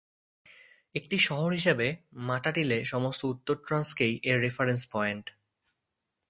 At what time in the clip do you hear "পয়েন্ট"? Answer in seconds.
4.91-5.25